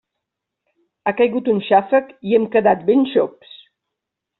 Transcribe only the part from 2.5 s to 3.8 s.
quedat ben xops!